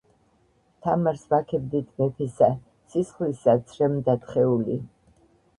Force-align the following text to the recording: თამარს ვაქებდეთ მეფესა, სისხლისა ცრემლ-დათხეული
თამარს 0.85 1.25
ვაქებდეთ 1.33 1.91
მეფესა, 2.03 2.49
სისხლისა 2.95 3.55
ცრემლ-დათხეული 3.69 4.81